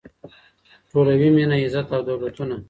ټولوي 0.89 1.29
مینه 1.35 1.55
عزت 1.63 1.87
او 1.95 2.01
دولتونه 2.07 2.55